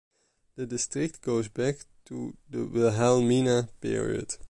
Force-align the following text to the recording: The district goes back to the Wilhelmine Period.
The 0.55 0.65
district 0.65 1.21
goes 1.21 1.47
back 1.47 1.75
to 2.05 2.35
the 2.49 2.65
Wilhelmine 2.65 3.69
Period. 3.81 4.33